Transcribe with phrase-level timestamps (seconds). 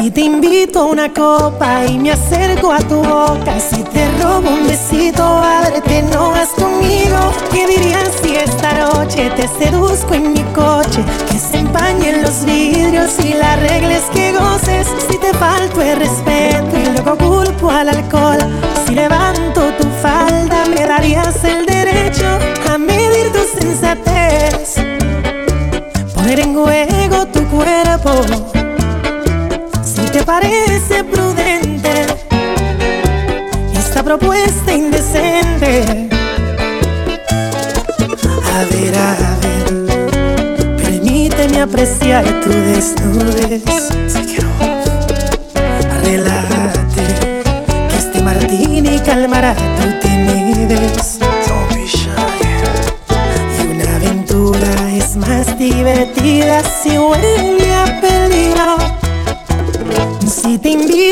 [0.00, 4.48] Si te invito a una copa y me acerco a tu boca, si te robo
[4.48, 7.18] un besito, ábrete, no vas conmigo.
[7.50, 11.02] ¿Qué dirías si esta noche te seduzco en mi coche?
[11.28, 14.86] Que se empañen los vidrios y la regla es que goces.
[15.10, 18.38] Si te falto el respeto y luego culpo al alcohol,
[18.86, 19.27] si levanto tu
[34.08, 36.08] propuesta indecente.
[38.54, 44.07] A ver, a ver, permíteme apreciar tu desnudez.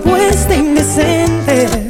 [0.00, 1.85] Propuesta indecente.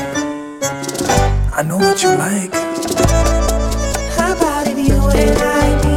[0.00, 2.52] I know what you like.
[4.16, 5.87] How about if you and I?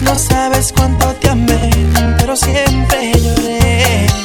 [0.00, 1.70] no sabes cuánto te amé,
[2.18, 4.21] pero siempre lloré.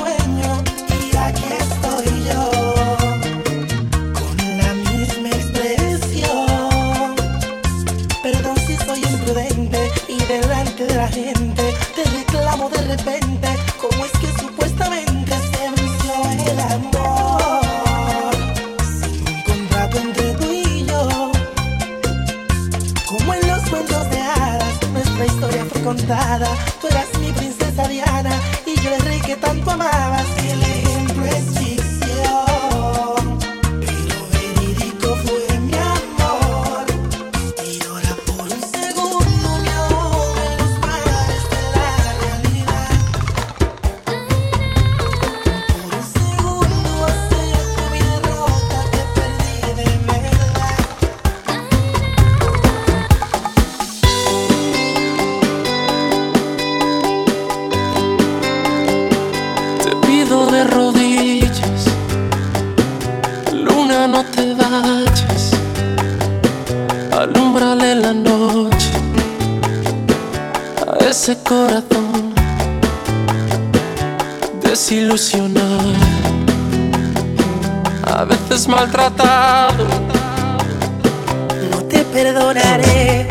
[0.00, 0.89] sueño.
[78.80, 79.86] Maltratado.
[81.70, 83.28] No te perdonaré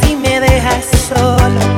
[0.00, 1.75] si me dejas solo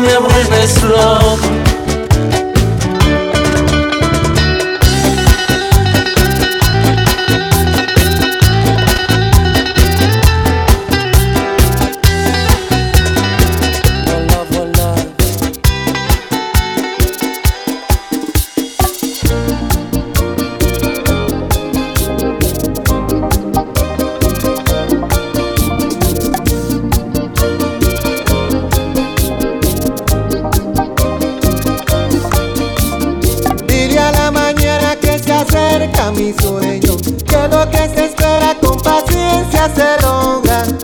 [0.00, 1.69] innym różnych srok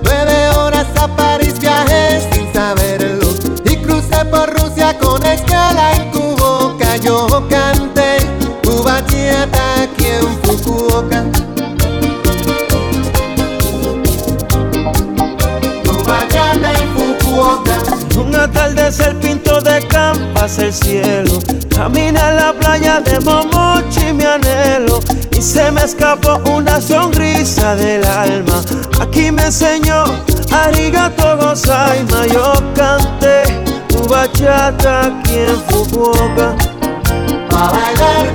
[0.02, 3.28] Nueve horas a París viajé sin saberlo.
[3.64, 6.97] Y crucé por Rusia con escala en Cuboca.
[6.99, 8.18] Yo canté
[8.62, 11.25] tu bachillata aquí en Fukuoka.
[15.83, 17.78] Tu bachata en Fukuoka.
[18.21, 21.38] Un atardecer pinto de campas el cielo.
[21.75, 23.55] Camina en la playa de Momo
[25.47, 28.61] se me escapó una sonrisa del alma.
[29.00, 30.05] Aquí me enseñó
[30.50, 32.26] Arigato Gozaima.
[32.26, 33.45] Yo canté
[33.88, 36.57] tu bachata aquí en Fukuoka.
[37.50, 38.25] Bailar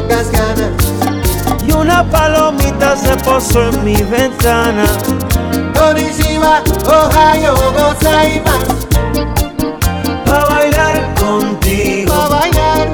[0.00, 0.70] pocas ganas.
[1.66, 4.84] Y una palomita se posó en mi ventana.
[5.76, 8.76] Konnichiwa, Ohio, gozaimasu.
[10.24, 12.12] Pa' bailar contigo.
[12.12, 12.88] Pa' bailar.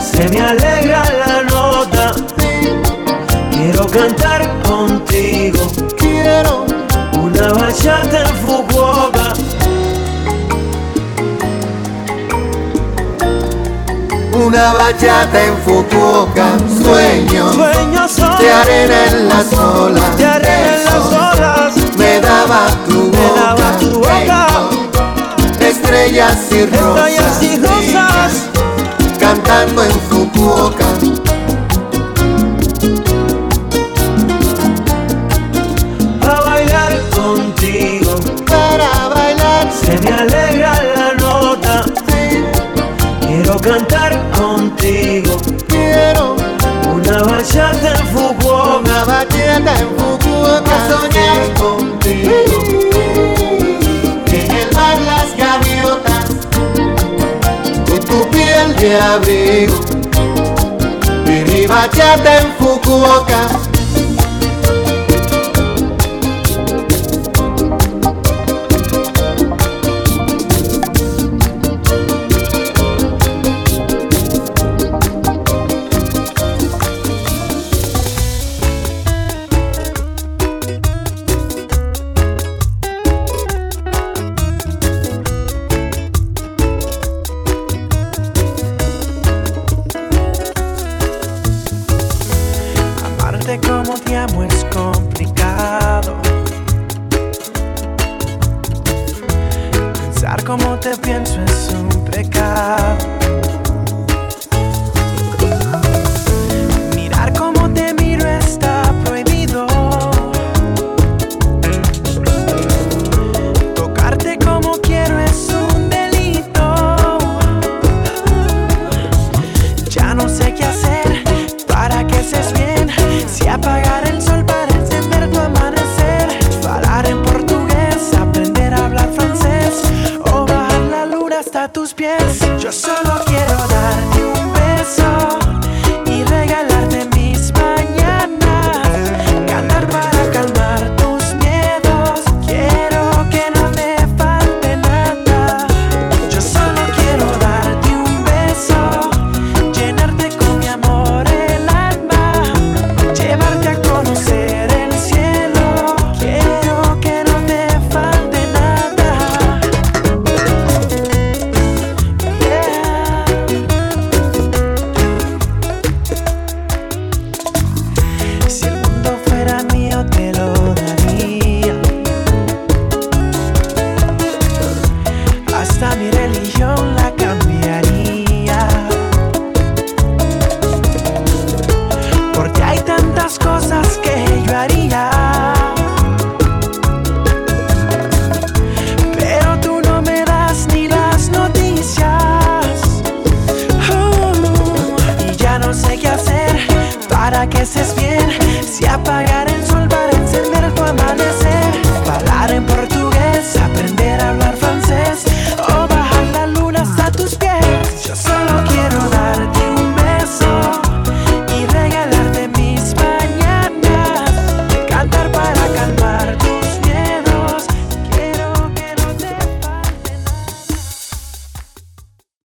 [0.00, 2.12] Se me alegra la nota.
[2.38, 2.72] Sí.
[3.50, 5.60] Quiero cantar contigo.
[5.96, 6.66] Quiero.
[7.22, 8.45] Una bachata en
[14.46, 16.46] una bachata en Fukuoka.
[16.82, 20.16] Sueño Sueños son de arena en las olas.
[20.18, 21.72] de arena en las olas.
[21.98, 23.40] Me daba tu Me boca.
[23.40, 24.46] daba tu boca.
[25.60, 27.08] Estrellas y rosas.
[27.08, 28.32] Estrellas y rosas.
[29.18, 30.84] Cantando en Fukuoka.
[43.46, 45.36] Quiero cantar contigo,
[45.68, 46.34] quiero
[46.92, 48.78] una bachata en Fukuoka.
[48.80, 50.76] una bachata en Fukuoka.
[50.88, 52.32] Soñar contigo.
[54.32, 56.24] En el mar las gaviotas.
[57.86, 59.80] Con tu piel de abrigo.
[61.24, 63.75] Mi bachata en Fukuoka.